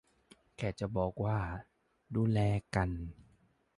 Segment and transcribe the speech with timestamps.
[0.57, 1.37] แค่จะบอกว่า
[2.15, 2.39] ดูแล
[2.75, 2.89] กัน